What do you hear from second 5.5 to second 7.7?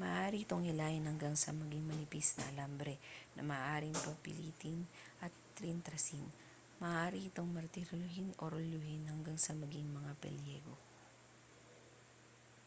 tirintasin maaari itong